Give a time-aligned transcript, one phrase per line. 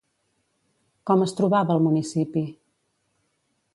[1.11, 2.43] Com es trobava el municipi?